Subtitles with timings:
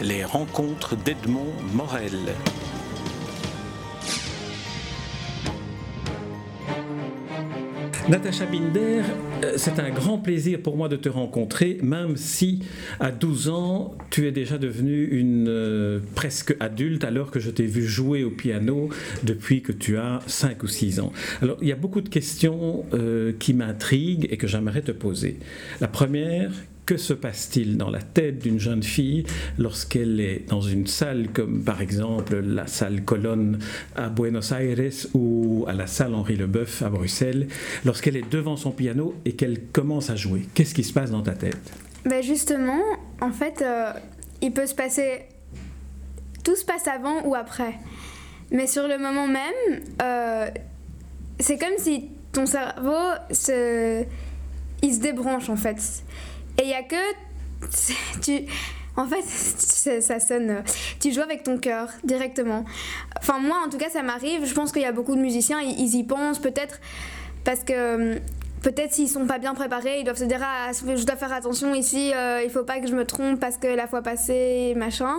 [0.00, 2.34] les rencontres d'Edmond Morel.
[8.08, 9.02] Natacha Binder,
[9.44, 12.60] euh, c'est un grand plaisir pour moi de te rencontrer, même si
[12.98, 17.64] à 12 ans, tu es déjà devenue une euh, presque adulte alors que je t'ai
[17.64, 18.88] vu jouer au piano
[19.22, 21.12] depuis que tu as 5 ou 6 ans.
[21.42, 25.38] Alors, il y a beaucoup de questions euh, qui m'intriguent et que j'aimerais te poser.
[25.80, 26.50] La première,
[26.86, 29.24] que se passe-t-il dans la tête d'une jeune fille
[29.58, 33.60] lorsqu'elle est dans une salle comme par exemple la salle Colonne
[33.94, 37.48] à Buenos Aires ou à la salle Henri Leboeuf à Bruxelles,
[37.84, 40.46] lorsqu'elle est devant son piano et qu'elle commence à jouer?
[40.54, 41.72] Qu'est-ce qui se passe dans ta tête?
[42.04, 42.82] Ben Justement,
[43.20, 43.92] en fait, euh,
[44.40, 45.22] il peut se passer...
[46.42, 47.74] Tout se passe avant ou après.
[48.50, 50.48] Mais sur le moment même, euh,
[51.38, 54.04] c'est comme si ton cerveau se...
[54.84, 56.02] Il se débranche en fait.
[56.58, 56.96] Et il y a que.
[58.22, 58.44] Tu,
[58.96, 59.22] en fait,
[60.02, 60.62] ça sonne.
[61.00, 62.64] Tu joues avec ton cœur directement.
[63.18, 64.44] Enfin, moi, en tout cas, ça m'arrive.
[64.44, 66.80] Je pense qu'il y a beaucoup de musiciens, ils, y pensent peut-être
[67.44, 68.18] parce que.
[68.62, 71.74] Peut-être s'ils sont pas bien préparés, ils doivent se dire ah je dois faire attention
[71.74, 75.16] ici, euh, il faut pas que je me trompe parce que la fois passée machin.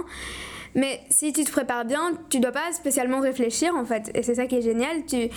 [0.75, 4.11] Mais si tu te prépares bien, tu dois pas spécialement réfléchir en fait.
[4.13, 5.05] Et c'est ça qui est génial.
[5.05, 5.27] Tu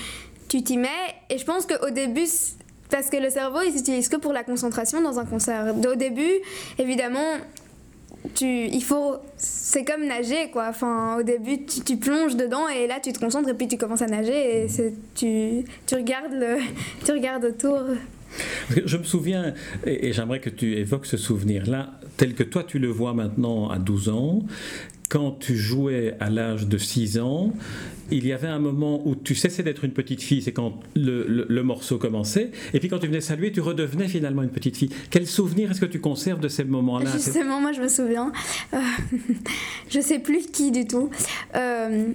[0.48, 0.88] tu t'y mets.
[1.30, 2.26] Et je pense qu'au début
[2.90, 5.74] parce que le cerveau, il s'utilise que pour la concentration dans un concert.
[5.76, 6.34] Au début,
[6.78, 7.38] évidemment,
[8.34, 10.66] tu, il faut, c'est comme nager quoi.
[10.68, 14.02] Enfin, au début, tu, plonges dedans et là, tu te concentres et puis tu commences
[14.02, 16.58] à nager et c'est, tu, tu regardes le,
[17.04, 17.80] tu regardes autour.
[18.84, 19.54] Je me souviens,
[19.86, 23.78] et j'aimerais que tu évoques ce souvenir-là, tel que toi tu le vois maintenant à
[23.78, 24.40] 12 ans,
[25.08, 27.52] quand tu jouais à l'âge de 6 ans,
[28.10, 31.62] il y avait un moment où tu cessais d'être une petite fille, c'est quand le,
[31.62, 34.90] morceau commençait, et puis quand tu venais saluer, tu redevenais finalement une petite fille.
[35.10, 37.10] Quel souvenir est-ce que tu conserves de ces moments-là?
[37.12, 38.32] Justement, moi je me souviens,
[38.74, 38.78] euh,
[39.88, 41.10] je sais plus qui du tout.
[41.54, 42.06] Euh,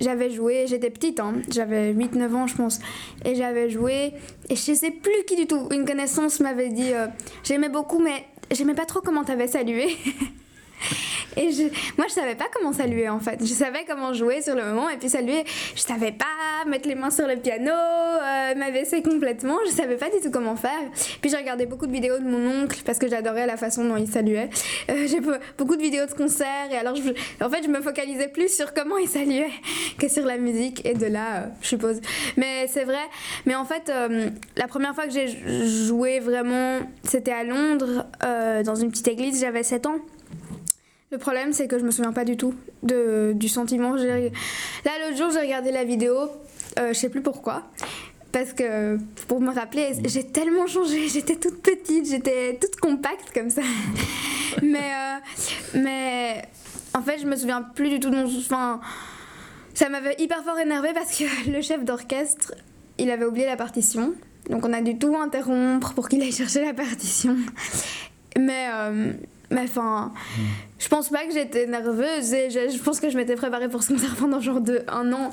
[0.00, 2.80] j'avais joué, j'étais petite, hein, j'avais 8-9 ans je pense,
[3.24, 4.12] et j'avais joué,
[4.48, 5.68] et je sais plus qui du tout.
[5.70, 7.06] Une connaissance m'avait dit, euh,
[7.44, 9.88] j'aimais beaucoup, mais j'aimais pas trop comment t'avais salué.
[11.36, 11.50] Et
[11.98, 13.38] moi, je savais pas comment saluer en fait.
[13.40, 16.24] Je savais comment jouer sur le moment et puis saluer, je savais pas
[16.66, 19.56] mettre les mains sur le piano, euh, m'abaisser complètement.
[19.66, 20.70] Je savais pas du tout comment faire.
[21.20, 23.96] Puis j'ai regardé beaucoup de vidéos de mon oncle parce que j'adorais la façon dont
[23.96, 24.50] il saluait.
[24.90, 25.20] Euh, j'ai
[25.58, 28.98] beaucoup de vidéos de concerts et alors en fait, je me focalisais plus sur comment
[28.98, 29.50] il saluait
[29.98, 32.00] que sur la musique et de là, euh, je suppose.
[32.36, 33.04] Mais c'est vrai.
[33.44, 35.28] Mais en fait, euh, la première fois que j'ai
[35.86, 38.06] joué vraiment, c'était à Londres,
[38.64, 39.40] dans une petite église.
[39.40, 39.96] J'avais 7 ans.
[41.12, 43.94] Le problème, c'est que je me souviens pas du tout de, du sentiment.
[43.94, 44.18] Là,
[45.02, 46.16] l'autre jour, j'ai regardé la vidéo,
[46.78, 47.62] euh, je sais plus pourquoi.
[48.32, 51.08] Parce que pour me rappeler, j'ai tellement changé.
[51.12, 53.62] J'étais toute petite, j'étais toute compacte comme ça.
[54.62, 56.42] mais, euh, mais
[56.92, 58.24] en fait, je me souviens plus du tout de mon.
[58.24, 58.80] Enfin,
[59.74, 62.52] ça m'avait hyper fort énervé parce que le chef d'orchestre,
[62.98, 64.12] il avait oublié la partition.
[64.50, 67.36] Donc on a dû tout interrompre pour qu'il aille chercher la partition.
[68.36, 68.66] Mais.
[68.74, 69.12] Euh,
[69.50, 70.12] mais enfin,
[70.78, 73.92] je pense pas que j'étais nerveuse et je, pense que je m'étais préparée pour ce
[73.92, 75.30] concert pendant genre de un an.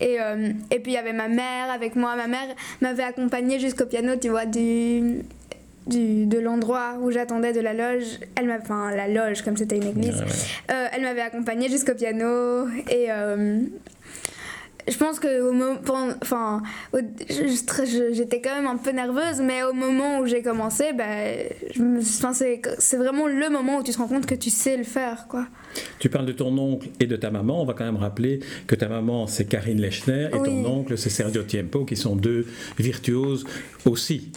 [0.00, 2.14] Et, euh, et puis il y avait ma mère avec moi.
[2.16, 2.48] Ma mère
[2.80, 5.22] m'avait accompagnée jusqu'au piano, tu vois, du,
[5.86, 8.20] du, de l'endroit où j'attendais de la loge.
[8.36, 10.22] Elle m'a, enfin, la loge, comme c'était une église.
[10.70, 13.06] Euh, elle m'avait accompagnée jusqu'au piano et.
[13.10, 13.60] Euh,
[14.86, 15.78] je pense que au moment,
[16.22, 16.62] enfin,
[16.92, 21.48] j'étais quand même un peu nerveuse, mais au moment où j'ai commencé, ben,
[22.78, 25.46] c'est vraiment le moment où tu te rends compte que tu sais le faire, quoi.
[25.98, 27.62] Tu parles de ton oncle et de ta maman.
[27.62, 31.10] On va quand même rappeler que ta maman, c'est Karine Lechner et ton oncle, c'est
[31.10, 32.46] Sergio Tiempo, qui sont deux
[32.78, 33.44] virtuoses
[33.84, 34.32] aussi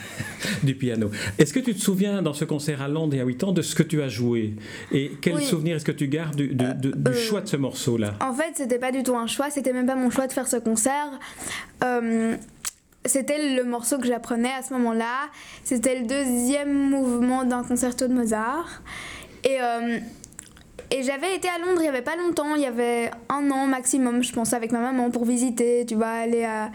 [0.62, 1.10] du piano.
[1.38, 3.52] Est-ce que tu te souviens, dans ce concert à Londres il y a 8 ans,
[3.52, 4.54] de ce que tu as joué?
[4.90, 8.14] Et quel souvenir est-ce que tu gardes du, du euh, choix de ce morceau-là?
[8.20, 10.48] En fait, c'était pas du tout un choix, c'était même pas mon choix de faire
[10.48, 11.18] ce concert.
[11.84, 12.36] Euh,
[13.04, 15.28] c'était le morceau que j'apprenais à ce moment-là.
[15.64, 18.82] C'était le deuxième mouvement d'un concerto de Mozart.
[19.44, 19.98] Et euh,
[20.92, 23.66] et j'avais été à Londres il y avait pas longtemps, il y avait un an
[23.66, 25.84] maximum, je pense, avec ma maman pour visiter.
[25.86, 26.70] Tu vas aller à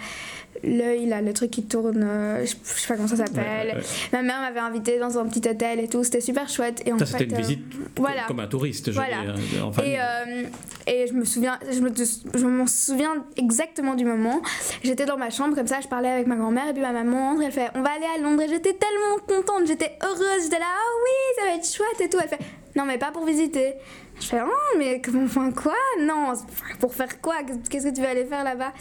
[0.63, 3.81] l'œil, là, le truc qui tourne, euh, je, sais pas comment ça s'appelle.
[4.11, 6.81] Ma mère m'avait invité dans un petit hôtel et tout, c'était super chouette.
[6.85, 7.59] Et ça, c'était une euh, visite
[7.95, 8.23] voilà.
[8.27, 9.35] comme un touriste, je voilà.
[9.83, 10.43] Et, euh,
[10.87, 14.41] et je me souviens, je me, je m'en souviens exactement du moment.
[14.83, 17.31] J'étais dans ma chambre comme ça, je parlais avec ma grand-mère et puis ma maman
[17.31, 18.41] entre, elle fait On va aller à Londres.
[18.41, 22.09] Et j'étais tellement contente, j'étais heureuse, j'étais là, ah oui, ça va être chouette et
[22.09, 22.17] tout.
[22.21, 22.39] Elle fait
[22.75, 23.75] Non, mais pas pour visiter.
[24.19, 25.75] Je fais, oh, mais comment, enfin, quoi?
[25.99, 26.33] Non,
[26.79, 27.35] pour faire quoi?
[27.69, 28.73] Qu'est-ce que tu vas aller faire là-bas?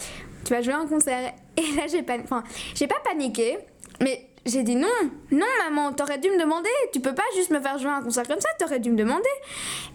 [0.45, 1.33] Tu vas jouer un concert.
[1.57, 2.43] Et là, j'ai pas, enfin,
[2.75, 3.59] j'ai pas paniqué,
[4.01, 4.89] mais j'ai dit non,
[5.33, 6.71] non maman, t'aurais dû me demander.
[6.93, 9.29] Tu peux pas juste me faire jouer un concert comme ça, t'aurais dû me demander.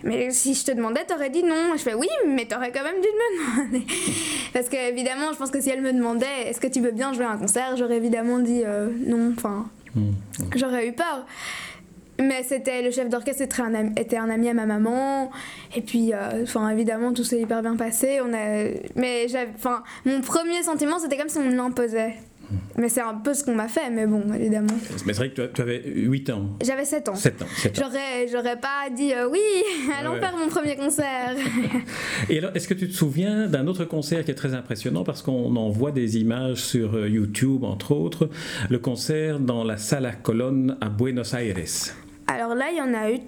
[0.04, 1.74] Mais si je te demandais, t'aurais dit non.
[1.74, 3.88] Je fais oui, mais t'aurais quand même dû me demander.
[4.54, 7.14] Parce que évidemment, je pense que si elle me demandait, est-ce que tu veux bien
[7.14, 9.34] jouer un concert, j'aurais évidemment dit euh, non.
[9.38, 9.70] Enfin,
[10.56, 11.26] j'aurais eu peur.
[12.22, 15.32] Mais c'était le chef d'orchestre était un, ami, était un ami à ma maman.
[15.76, 18.20] Et puis, euh, enfin, évidemment, tout s'est hyper bien passé.
[18.22, 22.16] On a, mais enfin, mon premier sentiment, c'était comme si on l'imposait.
[22.78, 24.74] Mais c'est un peu ce qu'on m'a fait, mais bon, évidemment.
[25.06, 26.50] Mais c'est vrai que tu avais 8 ans.
[26.64, 27.16] J'avais 7 ans.
[27.16, 27.46] 7 ans.
[27.74, 29.40] J'aurais, j'aurais pas dit euh, oui,
[30.00, 31.36] allons faire mon premier concert.
[32.30, 35.04] Et alors, est-ce que tu te souviens d'un autre concert qui est très impressionnant?
[35.04, 38.30] Parce qu'on en voit des images sur euh, YouTube, entre autres,
[38.70, 41.56] le concert dans la Sala Colonne à Buenos Aires
[42.32, 43.20] Alors là, il y en a eu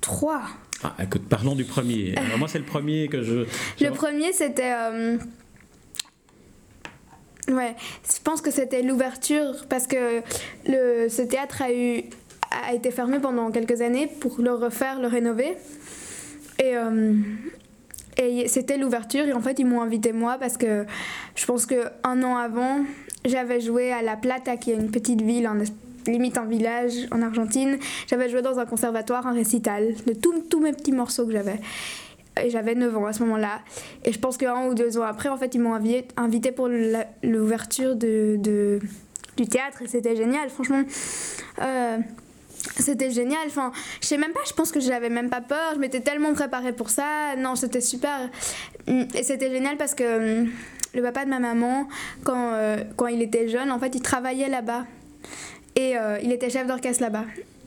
[0.00, 0.42] trois.
[0.84, 2.14] Ah, écoute, parlons du premier.
[2.26, 3.46] Alors moi, c'est le premier que je...
[3.80, 4.72] Le premier, c'était...
[4.72, 5.18] Euh,
[7.48, 10.20] Ouais, je pense que c'était l'ouverture parce que
[10.66, 12.02] le, ce théâtre a, eu,
[12.50, 15.56] a été fermé pendant quelques années pour le refaire, le rénover.
[16.58, 17.14] Et, euh,
[18.16, 20.86] et c'était l'ouverture et en fait ils m'ont invité moi parce que
[21.36, 22.80] je pense que un an avant
[23.24, 25.46] j'avais joué à La Plata qui est une petite ville,
[26.06, 27.78] limite un village en Argentine.
[28.06, 31.60] J'avais joué dans un conservatoire, un récital de tous mes petits morceaux que j'avais
[32.42, 33.60] et j'avais 9 ans à ce moment-là.
[34.04, 36.68] Et je pense qu'un ou deux ans après, en fait, ils m'ont invité pour
[37.22, 38.80] l'ouverture de, de,
[39.36, 40.82] du théâtre et c'était génial, franchement.
[41.60, 41.98] Euh,
[42.78, 43.46] c'était génial.
[43.46, 45.72] Enfin, je sais même pas, je pense que j'avais même pas peur.
[45.74, 47.36] Je m'étais tellement préparée pour ça.
[47.38, 48.30] Non, c'était super.
[48.86, 50.50] Et c'était génial parce que hum,
[50.94, 51.88] le papa de ma maman,
[52.24, 54.84] quand, euh, quand il était jeune, en fait, il travaillait là-bas.
[55.76, 57.24] Et euh, il était chef d'orchestre là-bas.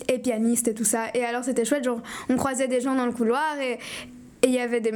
[0.08, 1.06] Et pianiste et tout ça.
[1.14, 1.84] Et alors, c'était chouette.
[1.84, 3.78] Genre, on croisait des gens dans le couloir et,
[4.42, 4.94] il y avait des,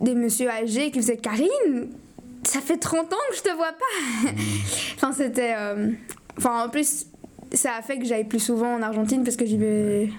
[0.00, 1.88] des messieurs âgés qui faisaient Karine,
[2.44, 4.30] ça fait 30 ans que je te vois pas.
[4.94, 5.54] enfin, c'était.
[5.56, 5.90] Euh,
[6.36, 7.06] enfin, en plus,
[7.52, 10.10] ça a fait que j'aille plus souvent en Argentine parce que j'y vais.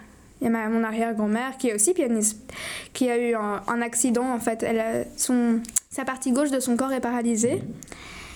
[0.42, 2.40] Il y a ma, mon arrière-grand-mère qui est aussi pianiste,
[2.94, 4.64] qui a eu un, un, accident en fait.
[4.64, 7.62] Elle a son, sa partie gauche de son corps est paralysée.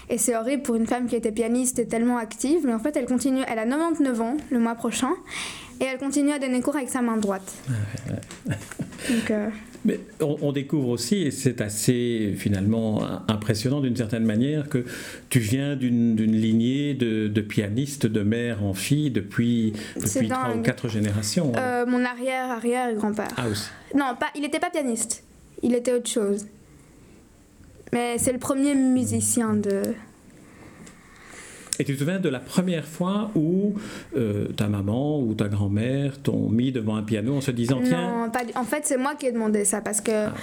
[0.10, 2.62] Et c'est horrible pour une femme qui était pianiste et tellement active.
[2.66, 3.42] Mais en fait, elle continue.
[3.48, 5.12] Elle a 99 ans le mois prochain.
[5.82, 7.54] Et elle continue à donner cours avec sa main droite.
[9.10, 9.32] Donc.
[9.32, 9.50] Euh,
[9.86, 14.86] mais on, découvre aussi, et c'est assez finalement impressionnant d'une certaine manière, que
[15.30, 20.88] tu viens d'une lignée de, pianistes de mère en fille depuis, depuis trois ou quatre
[20.88, 21.52] générations.
[21.58, 23.28] Euh, mon arrière-arrière-grand-père.
[23.36, 25.26] Ah aussi Non, pas, il n'était pas pianiste.
[25.62, 26.46] Il était autre chose.
[27.94, 29.84] Mais c'est le premier musicien de,
[31.80, 33.74] et tu te souviens de la première fois où
[34.16, 38.26] euh, ta maman ou ta grand-mère t'ont mis devant un piano en se disant tiens.
[38.26, 40.28] Non, pas en fait, c'est moi qui ai demandé ça parce que.
[40.28, 40.34] Ah.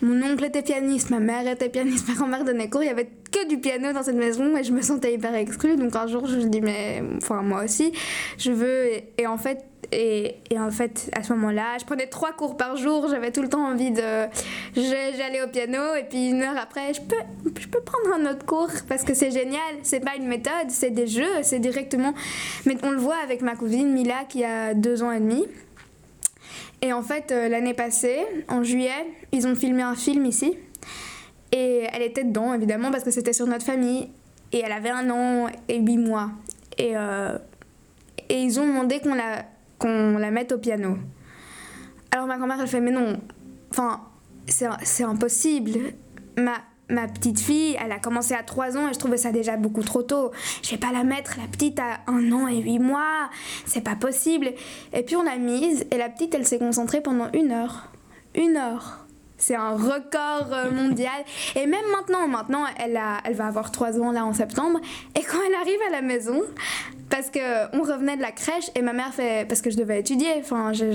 [0.00, 3.08] Mon oncle était pianiste, ma mère était pianiste, ma grand-mère donnait cours, il y avait
[3.32, 5.74] que du piano dans cette maison et je me sentais hyper exclue.
[5.74, 7.90] Donc un jour, je me dis, mais enfin, moi aussi,
[8.38, 8.86] je veux.
[9.18, 12.76] et en fait, et, et, en fait, à ce moment-là, je prenais trois cours par
[12.76, 13.08] jour.
[13.08, 14.26] J'avais tout le temps envie de.
[14.74, 17.16] J'allais au piano et puis une heure après, je peux,
[17.58, 19.60] je peux prendre un autre cours parce que c'est génial.
[19.82, 22.12] C'est pas une méthode, c'est des jeux, c'est directement.
[22.66, 25.46] Mais on le voit avec ma cousine Mila qui a deux ans et demi.
[26.82, 30.56] Et en fait, euh, l'année passée, en juillet, ils ont filmé un film ici.
[31.50, 34.10] Et elle était dedans, évidemment, parce que c'était sur notre famille.
[34.52, 36.30] Et elle avait un an et huit mois.
[36.76, 37.36] Et, euh,
[38.28, 39.44] et ils ont demandé qu'on la
[39.78, 40.98] qu'on la mette au piano.
[42.10, 43.20] Alors ma grand-mère, elle fait, mais non,
[43.70, 44.00] enfin,
[44.46, 45.72] c'est impossible.
[46.36, 46.54] Ma,
[46.88, 49.82] ma petite fille, elle a commencé à 3 ans et je trouvais ça déjà beaucoup
[49.82, 50.30] trop tôt.
[50.62, 53.30] Je vais pas la mettre, la petite a un an et 8 mois,
[53.66, 54.52] c'est pas possible.
[54.92, 57.88] Et puis on l'a mise et la petite, elle s'est concentrée pendant une heure.
[58.34, 59.04] Une heure.
[59.36, 61.24] C'est un record euh, mondial.
[61.54, 64.80] Et même maintenant, maintenant, elle, a, elle va avoir 3 ans là en septembre.
[65.14, 66.42] Et quand elle arrive à la maison,
[67.10, 70.00] parce que on revenait de la crèche et ma mère fait parce que je devais
[70.00, 70.90] étudier enfin je,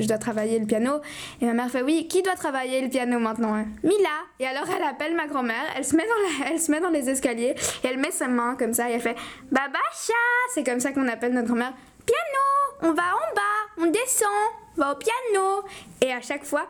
[0.00, 1.00] je, dois travailler le piano
[1.40, 3.66] et ma mère fait oui qui doit travailler le piano maintenant hein?
[3.82, 4.08] Mila!
[4.40, 6.90] Et alors elle appelle ma grand-mère elle se met dans la, elle se met dans
[6.90, 9.16] les escaliers et elle met sa main comme ça et elle fait
[9.50, 10.14] babacha
[10.54, 11.72] c'est comme ça qu'on appelle notre grand-mère.
[12.06, 12.90] Piano!
[12.90, 14.28] On va en bas on descend
[14.76, 15.64] on va au piano!
[16.00, 16.68] Et à chaque fois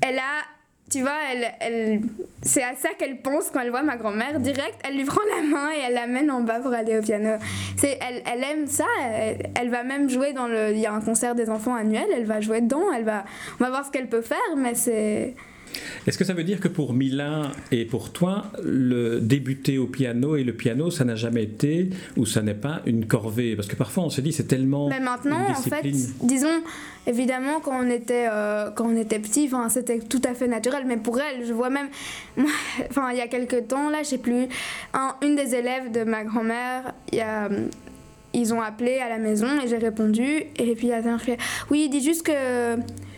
[0.00, 0.53] elle a
[0.94, 2.00] tu vois, elle, elle,
[2.42, 4.38] c'est à ça qu'elle pense quand elle voit ma grand-mère.
[4.38, 7.30] Direct, elle lui prend la main et elle l'amène en bas pour aller au piano.
[7.76, 8.86] C'est, elle, elle aime ça.
[9.56, 10.70] Elle, va même jouer dans le.
[10.70, 12.06] Il y a un concert des enfants annuel.
[12.14, 12.92] Elle va jouer dedans.
[12.96, 13.24] Elle va,
[13.58, 15.34] on va voir ce qu'elle peut faire, mais c'est.
[16.06, 20.36] Est-ce que ça veut dire que pour Mila et pour toi, le débuter au piano
[20.36, 23.56] et le piano, ça n'a jamais été ou ça n'est pas une corvée?
[23.56, 24.88] Parce que parfois on se dit c'est tellement.
[24.88, 25.82] Mais maintenant, en fait,
[26.22, 26.62] disons,
[27.06, 30.84] évidemment, quand on était, euh, quand on était petit, c'était tout à fait naturel.
[30.86, 31.88] Mais pour elle, je vois même.
[32.90, 34.46] Enfin, il y a quelques temps, là, je sais plus,
[34.92, 37.48] un, une des élèves de ma grand-mère, il y a
[38.34, 40.24] ils ont appelé à la maison et j'ai répondu.
[40.56, 41.38] Et puis la dernière fait
[41.70, 42.76] Oui, dis juste que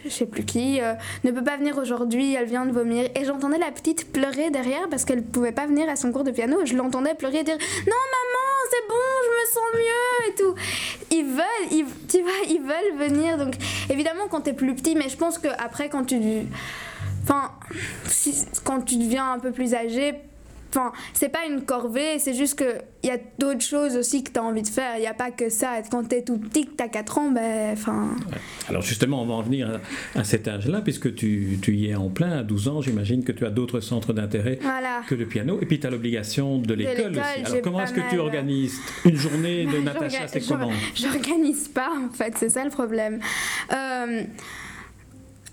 [0.09, 0.95] je sais plus qui, euh,
[1.25, 3.09] ne peut pas venir aujourd'hui, elle vient de vomir.
[3.15, 6.31] Et j'entendais la petite pleurer derrière parce qu'elle pouvait pas venir à son cours de
[6.31, 6.61] piano.
[6.63, 8.95] Et je l'entendais pleurer et dire Non, maman, c'est bon,
[9.25, 10.55] je me sens mieux et tout.
[11.11, 13.39] Ils veulent, ils, tu vois, ils veulent venir.
[13.39, 13.55] Donc
[13.91, 16.17] évidemment, quand tu es plus petit, mais je pense qu'après, quand tu.
[17.23, 17.51] Enfin,
[18.65, 20.15] quand tu deviens un peu plus âgé,
[20.71, 24.39] Enfin, c'est pas une corvée, c'est juste qu'il y a d'autres choses aussi que tu
[24.39, 24.97] as envie de faire.
[24.97, 25.81] Il n'y a pas que ça.
[25.91, 27.73] Quand tu es tout petit, que tu as 4 ans, ben.
[27.73, 28.11] Enfin.
[28.69, 29.81] Alors justement, on va en venir
[30.15, 33.25] à, à cet âge-là, puisque tu, tu y es en plein, à 12 ans, j'imagine
[33.25, 35.03] que tu as d'autres centres d'intérêt Voilà.
[35.09, 37.21] que le piano, et puis tu as l'obligation de l'école aussi.
[37.53, 40.71] Alors comment est-ce que tu organises une journée de Bah, Natacha, c'est comment?
[40.95, 43.21] J'organise pas, en fait, c'est ça le problème.
[43.73, 44.23] Euh,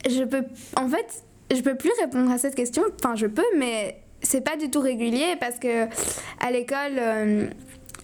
[0.10, 0.44] je peux.
[0.76, 2.84] En fait, je peux plus répondre à cette question.
[3.00, 5.86] Enfin, je peux, mais c'est pas du tout régulier parce que
[6.40, 6.98] à l'école.
[6.98, 7.48] euh,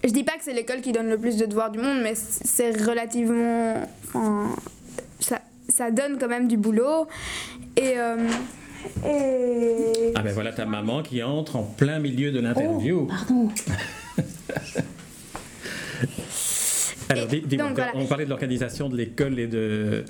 [0.04, 2.14] je dis pas que c'est l'école qui donne le plus de devoirs du monde, mais
[2.14, 3.74] c'est relativement.
[4.08, 4.48] Enfin,
[5.18, 7.06] ça, ça donne quand même du boulot.
[7.76, 7.94] Et.
[7.98, 8.16] euh,
[9.06, 13.06] et- Ah ben voilà ta maman qui entre en plein milieu de l'interview.
[13.06, 13.48] Pardon.
[17.10, 17.92] Alors Et dis- dis-moi, donc, voilà.
[17.94, 20.04] on parlait de l'organisation de l'école et de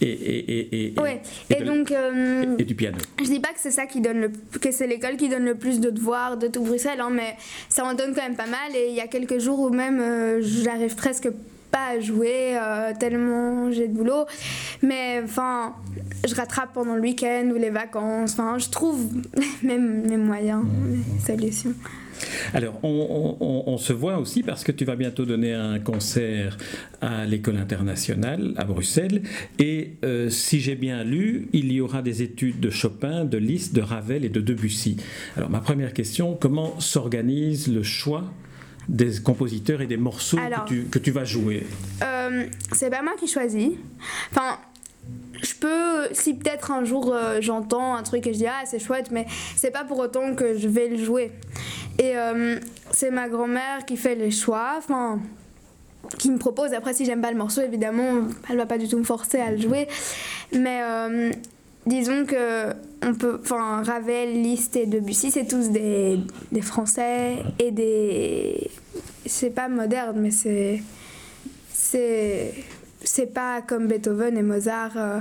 [0.00, 1.20] et, et, et, et- Ouais.
[1.50, 1.90] et Et, de- donc.
[1.90, 2.98] euh, et du piano.
[3.18, 4.30] Je dis pas que c'est ça qui donne le,
[4.60, 7.36] que c'est l'école qui donne le plus de devoirs de tout Bruxelles, hein, mais
[7.68, 8.76] ça en donne quand même pas mal.
[8.76, 11.28] Et il y a quelques jours où même euh, j'arrive presque
[11.70, 14.26] pas à jouer euh, tellement j'ai de boulot.
[14.82, 15.74] Mais enfin,
[16.28, 18.32] je rattrape pendant le week-end ou les vacances.
[18.34, 19.00] Enfin, je trouve
[19.62, 21.72] même mes moyens, mes solutions.
[22.54, 22.88] Alors, on,
[23.40, 26.56] on- on- on se voit aussi parce que tu vas bientôt donner un concert
[27.00, 29.22] à l'école internationale à Bruxelles.
[29.58, 33.74] Et euh, si j'ai bien lu, il y aura des études de Chopin, de Liszt,
[33.74, 34.96] de Ravel et de Debussy.
[35.36, 38.24] Alors, ma première question, comment s'organise le choix
[38.88, 40.64] des compositeurs et des morceaux Alors.
[40.64, 41.64] que, tu, que tu vas jouer?
[42.02, 43.70] Euh, c'est pas moi qui choisis.
[44.32, 44.58] Enfin,
[45.42, 48.78] je peux, si peut-être un jour euh, j'entends un truc et je dis ah c'est
[48.78, 51.32] chouette, mais c'est pas pour autant que je vais le jouer.
[51.98, 52.58] Et euh,
[52.92, 55.20] c'est ma grand-mère qui fait les choix, enfin,
[56.18, 56.72] qui me propose.
[56.72, 59.50] Après, si j'aime pas le morceau, évidemment, elle va pas du tout me forcer à
[59.50, 59.88] le jouer.
[60.52, 61.32] Mais euh,
[61.86, 62.72] disons que
[63.04, 66.18] on peut, enfin, Ravel, Liszt et Debussy, c'est tous des,
[66.50, 68.70] des Français et des.
[69.26, 70.82] C'est pas moderne, mais c'est
[71.72, 72.54] c'est
[73.04, 75.20] c'est pas comme Beethoven et Mozart euh,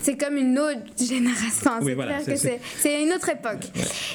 [0.00, 3.28] c'est comme une autre génération Oui, c'est voilà, clair c'est- que c'est c'est une autre
[3.28, 3.64] époque.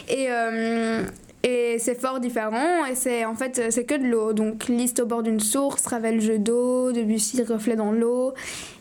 [0.09, 1.03] Et euh,
[1.43, 4.33] et c'est fort différent et c'est en fait c'est que de l'eau.
[4.33, 8.33] Donc Liszt au bord d'une source Ravel jeu d'eau Debussy reflet dans l'eau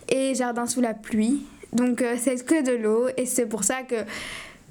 [0.09, 1.43] et Jardin sous la pluie.
[1.73, 3.97] Donc euh, c'est que de l'eau et c'est pour ça que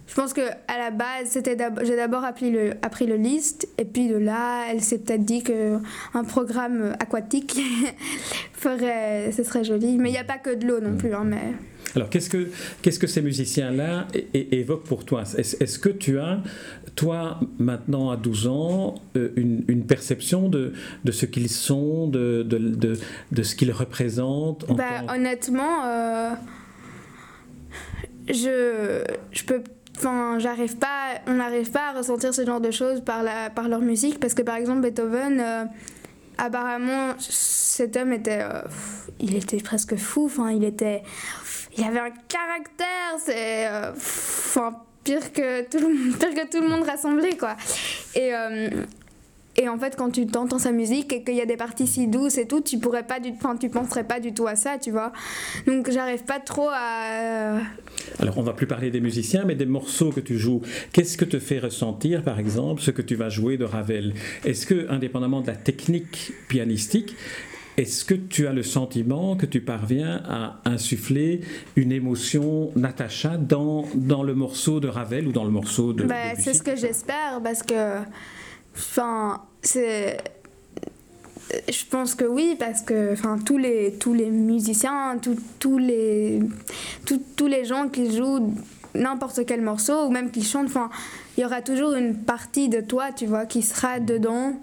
[0.10, 3.86] je pense que à la base, c'était j'ai d'abord appris le, appris le Liszt, et
[3.86, 5.78] puis de là, elle s'est peut-être dit que
[6.16, 7.60] un programme aquatique
[8.54, 9.98] ferait, ce serait joli.
[10.00, 11.54] Mais il n'y a pas que de l'eau non plus, hein, mais
[11.96, 12.50] Alors, qu'est-ce que,
[12.82, 15.24] qu'est-ce que ces musiciens-là évoquent pour toi?
[15.38, 16.42] Est-ce, que tu as,
[16.96, 20.74] toi, maintenant à 12 ans, euh, une, une perception de,
[21.04, 22.94] de ce qu'ils sont, de, de, de,
[23.32, 26.32] de ce qu'ils représentent en bah, honnêtement, euh,
[28.28, 29.62] je, je peux.
[30.00, 33.68] Enfin, j'arrive pas, on n'arrive pas à ressentir ce genre de choses par, la, par
[33.68, 35.66] leur musique parce que par exemple Beethoven, euh,
[36.38, 38.62] apparemment cet homme était, euh,
[39.20, 40.28] il était presque fou.
[40.28, 41.04] Enfin, il était,
[41.78, 45.80] il avait un caractère, c'est, euh, enfin pire que tout
[46.20, 47.58] pire que tout le monde rassemblé quoi.
[48.16, 48.32] Et
[49.60, 52.08] et en fait, quand tu t'entends sa musique et qu'il y a des parties si
[52.08, 54.78] douces et tout, tu pourrais pas du, enfin, tu penserais pas du tout à ça,
[54.82, 55.12] tu vois.
[55.68, 57.60] Donc, j'arrive pas trop à.
[58.20, 60.62] Alors, on va plus parler des musiciens, mais des morceaux que tu joues.
[60.94, 64.14] Qu'est-ce que te fait ressentir, par exemple, ce que tu vas jouer de Ravel?
[64.46, 67.18] Est-ce que, indépendamment de la technique pianistique,
[67.76, 71.42] est-ce que tu as le sentiment que tu parviens à insuffler
[71.76, 76.16] une émotion Natacha dans, dans le morceau de Ravel ou dans le morceau de Bah,
[76.38, 78.00] c'est ce que j'espère parce que.
[78.80, 80.18] Enfin, c'est.
[81.68, 86.40] Je pense que oui, parce que enfin, tous, les, tous les musiciens, tous- tous, les,
[87.06, 88.54] tous, tous les gens qui jouent
[88.94, 90.90] n'importe quel morceau ou même qui chantent, enfin,
[91.38, 94.54] il y aura toujours une partie de toi, tu vois, qui sera dedans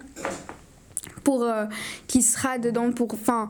[1.25, 1.43] pour.
[1.43, 1.65] euh,
[2.07, 3.13] qui sera dedans pour.
[3.15, 3.49] Enfin,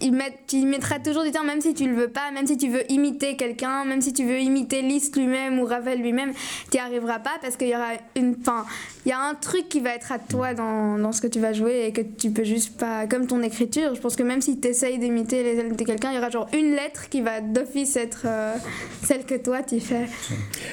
[0.00, 2.68] il, met, mettras toujours du temps, même si tu le veux pas, même si tu
[2.68, 6.32] veux imiter quelqu'un, même si tu veux imiter Liszt lui-même ou Ravel lui-même,
[6.70, 8.34] tu n'y arriveras pas parce qu'il y aura une.
[8.40, 8.64] Enfin,
[9.06, 11.38] il y a un truc qui va être à toi dans, dans, ce que tu
[11.38, 13.06] vas jouer et que tu peux juste pas.
[13.06, 16.10] Comme ton écriture, je pense que même si tu essayes d'imiter les ailes de quelqu'un,
[16.10, 18.56] il y aura genre une lettre qui va d'office être euh,
[19.04, 20.06] celle que toi tu fais.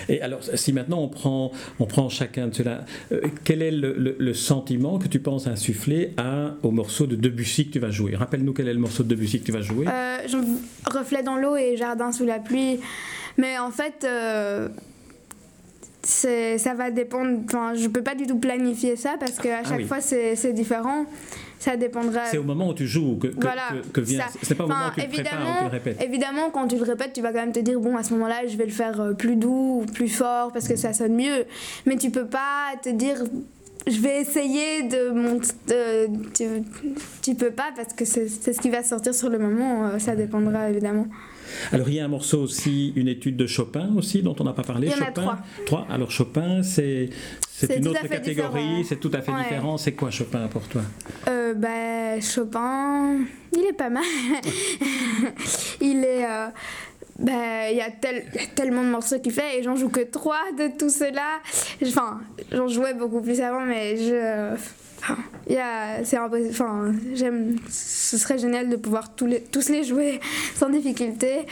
[0.09, 3.93] Et alors, si maintenant on prend, on prend chacun de cela, euh, quel est le,
[4.17, 8.15] le, sentiment que tu penses insuffler à, au morceau de Debussy que tu vas jouer?
[8.15, 10.17] Rappelle-nous quel est le morceau de Debussy que tu vas jouer euh,
[10.87, 12.79] Reflet dans l'eau et Jardin sous la pluie.
[13.37, 14.07] Mais en fait,
[16.03, 17.39] ça va dépendre.
[17.45, 21.05] Enfin, je peux pas du tout planifier ça parce qu'à ah chaque fois c'est différent.
[21.59, 22.25] Ça dépendra.
[22.25, 24.25] C'est au moment où tu joues que, que, voilà, que, vient.
[24.41, 26.03] C'est pas au moment où tu le prépares ou tu le répètes.
[26.03, 28.45] Évidemment, quand tu le répètes, tu vas quand même te dire bon, à ce moment-là,
[28.45, 31.45] je vais le faire euh, plus doux ou plus fort parce que ça sonne mieux.
[31.85, 33.23] Mais tu peux pas te dire
[33.87, 36.09] je vais essayer de monter.
[36.33, 36.45] Tu,
[37.21, 40.15] tu peux pas parce que c'est ce qui va sortir sur le moment, euh, ça
[40.15, 41.07] dépendra évidemment.
[41.71, 44.53] Alors il y a un morceau aussi, une étude de Chopin aussi dont on n'a
[44.53, 44.87] pas parlé.
[44.87, 45.37] Il y en Chopin, a trois.
[45.65, 45.87] trois.
[45.89, 47.09] Alors Chopin, c'est
[47.51, 49.77] c'est une autre catégorie, c'est tout à fait différent.
[49.77, 50.81] C'est quoi Chopin pour toi?
[51.27, 53.19] Euh, bah, Chopin,
[53.53, 54.03] il est pas mal.
[55.81, 56.47] il est euh,
[57.19, 57.91] ben, il y, a
[58.55, 61.39] tellement de morceaux qu'il fait et j'en joue que trois de tout cela.
[61.85, 64.55] Enfin, j'en jouais beaucoup plus avant, mais je.
[65.47, 67.57] Il y a, c'est Enfin, j'aime.
[67.69, 70.19] Ce serait génial de pouvoir tous les, tous les jouer
[70.55, 71.45] sans difficulté.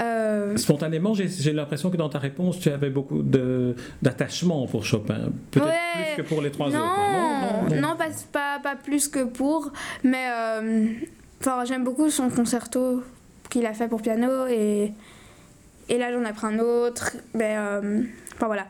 [0.00, 5.30] Euh, Spontanément, j'ai, l'impression que dans ta réponse, tu avais beaucoup de, d'attachement pour Chopin.
[5.50, 7.70] Peut-être plus que pour les trois non, autres.
[7.70, 9.72] Non, non, non, pas, pas, pas, plus que pour.
[10.04, 10.86] Mais euh,
[11.66, 13.02] j'aime beaucoup son concerto
[13.50, 14.92] qu'il a fait pour piano et,
[15.88, 17.12] et là j'en apprends un autre.
[17.34, 18.02] Mais, euh,
[18.34, 18.66] enfin voilà.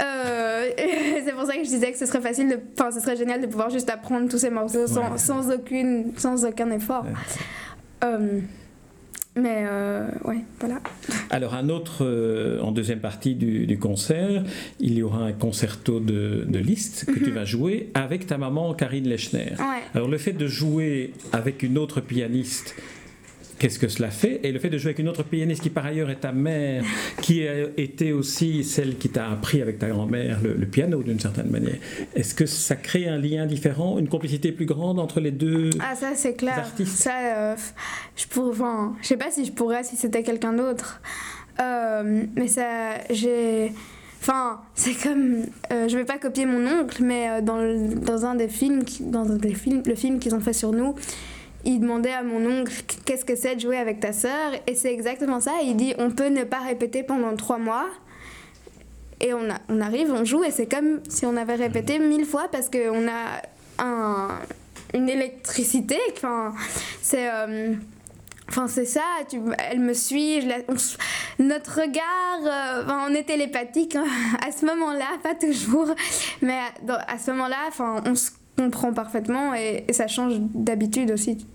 [0.00, 0.70] Euh,
[1.24, 3.40] c'est pour ça que je disais que ce serait facile, de, enfin ce serait génial
[3.40, 7.06] de pouvoir juste apprendre tous ces morceaux sans, sans, aucune, sans aucun effort.
[8.04, 8.40] Euh,
[9.36, 9.64] mais
[10.24, 10.80] ouais, voilà.
[11.30, 14.44] Alors un autre, en deuxième partie du, du, concert,
[14.80, 17.34] il y aura un concerto de, de Liszt que tu mhm.
[17.34, 19.52] vas jouer avec ta maman Karine Lechner.
[19.94, 22.74] Alors le fait de jouer avec une autre pianiste
[23.58, 24.40] qu'est-ce que cela fait?
[24.42, 26.84] Et le fait de jouer avec une autre pianiste qui par ailleurs est ta mère,
[27.22, 31.48] qui a été aussi celle qui t'a appris avec ta grand-mère le, piano d'une certaine
[31.48, 31.76] manière,
[32.14, 35.94] est-ce que ça crée un lien différent, une complicité plus grande entre les deux Ah
[35.94, 36.66] ça c'est clair.
[36.84, 37.56] Ça, euh,
[38.16, 41.00] je pourrais, enfin, je sais pas si je pourrais si c'était quelqu'un d'autre,
[41.60, 43.72] euh, mais ça, j'ai.
[44.20, 45.44] Enfin, c'est comme.
[45.72, 47.58] Euh, je vais pas copier mon oncle, mais dans,
[47.94, 50.94] dans un des films, dans des films, le film qu'ils ont fait sur nous,
[51.66, 52.72] il demandait à mon oncle
[53.04, 54.52] qu'est-ce que c'est de jouer avec ta sœur?
[54.66, 55.52] Et c'est exactement ça.
[55.62, 57.86] Il dit on peut ne pas répéter pendant trois mois
[59.20, 62.24] et on, a, on arrive, on joue et c'est comme si on avait répété mille
[62.24, 63.42] fois parce qu'on a
[63.78, 64.28] un,
[64.94, 65.98] une électricité.
[66.12, 66.54] Enfin,
[67.02, 67.28] c'est.
[67.30, 67.74] Euh,
[68.68, 70.40] c'est ça, tu, elle me suit,
[71.40, 74.06] notre regard, euh, on est télépathique hein,
[74.46, 75.88] à ce moment-là, pas toujours,
[76.42, 76.56] mais
[76.88, 81.46] à, ce moment-là, enfin, on se comprend parfaitement et ça change d'habitude aussi.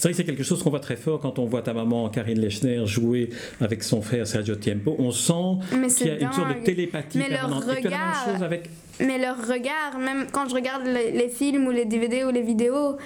[0.00, 2.08] C'est vrai que c'est quelque chose qu'on voit très fort quand on voit ta maman
[2.08, 3.28] Karine Lechner jouer
[3.60, 4.96] avec son frère Sergio Tiempo.
[4.98, 5.58] On sent
[5.94, 7.66] qu'il y a une sorte de télépathie mais permanente.
[7.66, 8.70] Leur regard, avec...
[9.00, 12.96] Mais leur regard, même quand je regarde les, films ou les DVD ou les vidéos,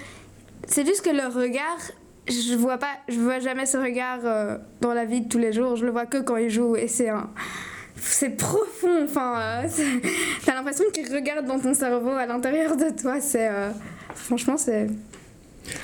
[0.68, 1.80] c'est juste que leur regard,
[2.28, 5.52] je vois pas, je vois jamais ce regard euh, dans la vie de tous les
[5.52, 5.74] jours.
[5.74, 7.28] Je le vois que quand ils jouent et c'est un
[7.96, 9.02] c'est profond.
[9.02, 9.68] Enfin, euh,
[10.46, 13.20] t'as l'impression qu'ils regardent dans ton cerveau à l'intérieur de toi.
[13.20, 13.70] C'est euh,
[14.14, 14.86] franchement, c'est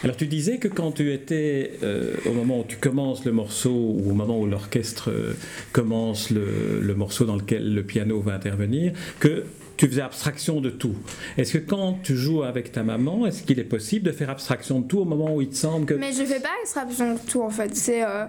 [0.04, 3.70] alors tu disais que quand tu étais euh, au moment où tu commences le morceau
[3.70, 5.34] ou au moment où l'orchestre euh,
[5.72, 9.44] commence le, morceau dans lequel le piano va intervenir, que
[9.76, 10.94] tu faisais abstraction de tout.
[11.38, 14.80] Est-ce que quand tu joues avec ta maman, est-ce qu'il est possible de faire abstraction
[14.80, 15.94] de tout au moment où il te semble que...
[15.94, 18.26] Mais je fais pas abstraction de tout en fait, c'est euh,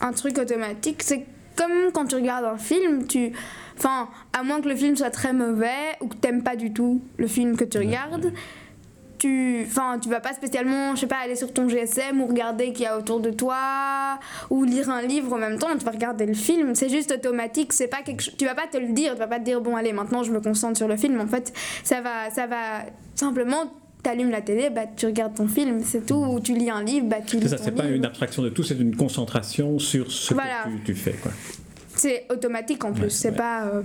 [0.00, 1.02] un truc automatique.
[1.02, 1.24] C'est
[1.56, 3.32] comme quand tu regardes un film, tu...
[3.78, 7.00] Enfin, à moins que le film soit très mauvais ou que t'aimes pas du tout
[7.16, 8.30] le film que tu regardes
[9.20, 12.72] tu enfin tu vas pas spécialement je sais pas aller sur ton GSM ou regarder
[12.72, 15.92] qu'il y a autour de toi ou lire un livre en même temps tu vas
[15.92, 16.74] regarder le film.
[16.74, 19.38] C'est juste automatique c'est pas quelque tu vas pas te le dire tu vas pas
[19.38, 21.20] te dire bon allez maintenant je me concentre sur le film.
[21.20, 21.52] En fait
[21.84, 23.70] ça va ça va simplement
[24.08, 27.06] allumes la télé, bah, tu regardes ton film, c'est tout, ou tu lis un livre,
[27.06, 30.32] bah, tu lis ça, c'est pas une abstraction de tout, c'est une concentration sur ce
[30.32, 31.14] que tu, fais.
[31.94, 33.66] C'est automatique en plus, c'est pas...
[33.66, 33.82] Euh,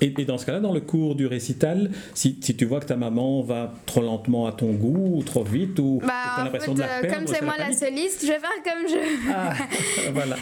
[0.00, 2.96] et, dans ce cas-là, dans le cours du récital, si, si, tu vois que ta
[2.96, 6.74] maman va trop lentement à ton goût, ou trop vite, ou bah, tu as l'impression
[6.74, 9.32] de la euh, perdre, Comme c'est moi la, soliste, je vais faire comme je veux.
[9.34, 9.52] Ah,
[10.12, 10.36] voilà.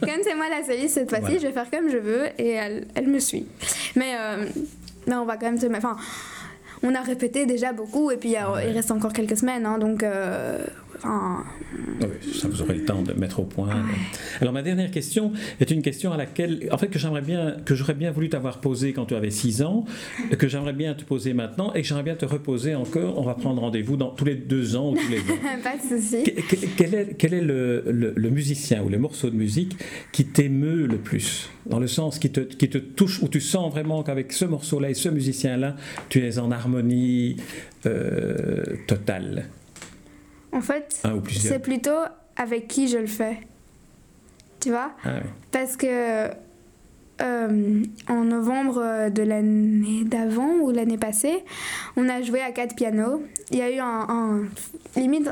[0.00, 2.86] comme c'est moi la soliste cette fois-ci, je vais faire comme je veux, et elle,
[2.94, 3.46] elle me suit.
[3.96, 4.46] Mais euh,
[5.08, 5.96] on va quand même se Enfin,
[6.82, 10.02] on a répété déjà beaucoup, et puis il reste encore quelques semaines, hein, donc...
[10.02, 10.58] Euh,
[11.02, 11.44] Enfin,
[12.02, 13.70] Oui, ça vous aurez le temps de mettre au point.
[14.40, 17.74] Alors ma dernière question est une question à laquelle, en fait, que j'aimerais bien, que
[17.74, 19.84] j'aurais bien voulu t'avoir posée quand tu avais 6 ans,
[20.38, 23.18] que j'aimerais bien te poser maintenant et que j'aimerais bien te reposer encore.
[23.18, 25.38] On va prendre rendez-vous dans tous les deux ans ou tous les ans.
[25.62, 26.22] pas de souci.
[26.22, 29.76] Que- que- Quel est, quel est le, le- le musicien ou le morceau de musique
[30.12, 31.48] qui t'émeut le plus?
[31.66, 34.90] Dans le sens qui te, qui te touche, où tu sens vraiment qu'avec ce morceau-là
[34.90, 35.76] et ce musicien-là,
[36.08, 37.36] tu es en harmonie
[37.86, 39.46] euh, totale?
[40.52, 41.54] En fait, plusieurs.
[41.54, 41.98] c'est plutôt
[42.36, 43.38] avec qui je le fais.
[44.60, 44.92] Tu vois?
[45.04, 45.28] Ah oui.
[45.52, 46.30] Parce que
[47.22, 51.44] euh, en novembre de l'année d'avant ou l'année passée,
[51.96, 53.22] on a joué à quatre pianos.
[53.50, 54.44] Il y a eu un, un-
[54.96, 55.28] limite.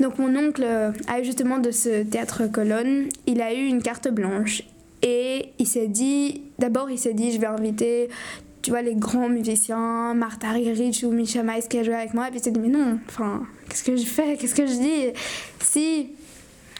[0.00, 0.64] Donc mon oncle
[1.08, 4.62] a eu justement de ce théâtre colonne, il a eu une carte blanche
[5.02, 8.08] et il s'est dit, d'abord il s'est dit je vais inviter
[8.64, 12.28] tu vois les grands musiciens, Martha Rich ou Misha Mice qui a joué avec moi
[12.28, 14.72] et puis il s'est dit mais non, enfin qu'est-ce que je fais, qu'est-ce que je
[14.72, 15.12] dis?
[15.60, 16.12] Si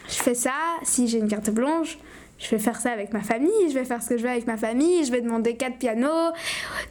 [0.08, 1.98] je fais ça, si j'ai une carte blanche,
[2.38, 4.46] je vais faire ça avec ma famille, je vais faire ce que je veux avec
[4.46, 6.32] ma famille, je vais demander quatre pianos,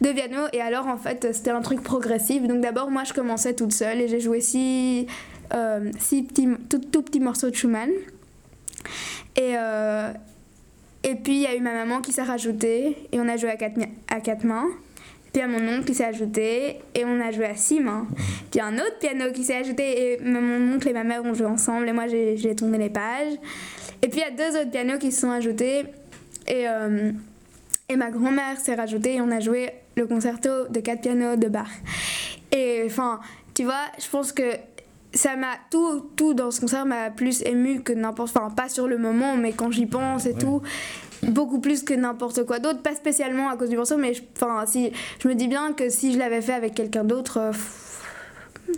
[0.00, 2.44] deux pianos, et alors en fait c'était un truc progressif.
[2.46, 5.08] Donc d'abord moi je commençais toute seule et j'ai joué six,
[5.54, 7.90] euh, six petits, tout, tout petits morceaux de Schumann.
[9.34, 10.12] Et, euh,
[11.02, 13.50] et puis il y a eu ma maman qui s'est rajoutée et on a joué
[13.50, 14.68] à quatre, à quatre mains.
[15.34, 18.06] Puis a mon oncle qui s'est ajouté et on a joué à six mains.
[18.52, 21.46] Puis un autre piano qui s'est ajouté et mon oncle et ma mère ont joué
[21.46, 23.32] ensemble et moi j'ai j'ai tourné les pages.
[24.00, 25.86] Et puis il y a deux autres pianos qui se sont ajoutés
[26.46, 27.10] et, euh,
[27.88, 31.48] et ma grand-mère s'est rajoutée et on a joué le concerto de quatre pianos de
[31.48, 31.66] Bach.
[32.52, 33.18] Et enfin,
[33.54, 34.52] tu vois, je pense que
[35.14, 38.86] ça m'a tout, tout dans ce concert m'a plus ému que n'importe, enfin pas sur
[38.86, 40.62] le moment, mais quand j'y pense et tout,
[41.28, 42.82] beaucoup plus que n'importe quoi d'autre.
[42.82, 46.12] Pas spécialement à cause du morceau, mais enfin si, je me dis bien que si
[46.12, 47.52] je l'avais fait avec quelqu'un d'autre, euh,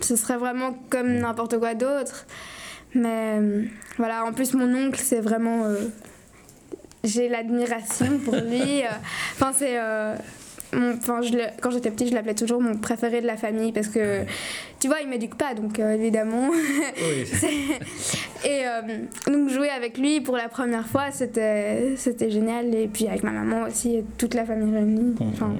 [0.01, 2.25] ce serait vraiment comme n'importe quoi d'autre.
[2.93, 3.63] Mais euh,
[3.97, 5.77] voilà, en plus mon oncle, c'est vraiment, euh,
[7.03, 8.83] j'ai l'admiration pour lui.
[9.33, 9.77] Enfin c'est
[10.75, 13.87] Enfin, je le- quand j'étais petite, je l'appelais toujours mon préféré de la famille parce
[13.87, 14.23] que,
[14.79, 16.49] tu vois, il m'éduque pas, donc euh, évidemment.
[16.51, 17.23] Oui.
[18.45, 18.81] Et euh,
[19.31, 21.95] donc jouer avec lui pour la première fois, c'était
[22.29, 22.73] génial.
[22.75, 25.15] Et puis avec ma maman aussi, toute la famille réunie.
[25.21, 25.53] Enfin,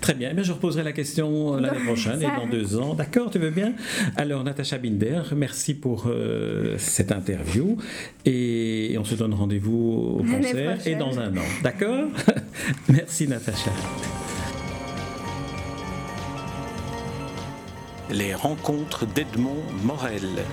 [0.00, 2.94] Très bien, Eh bien, je reposerai la question euh, l'année prochaine et dans deux ans.
[2.94, 3.74] D'accord, tu veux bien?
[4.16, 7.76] Alors, Natacha Binder, merci pour euh, cette interview
[8.24, 11.42] et on se donne rendez-vous au L'année concert et dans un an.
[11.62, 12.08] D'accord?
[12.88, 13.70] Merci, Natacha.
[18.10, 20.44] Les rencontres d'Edmond Morel.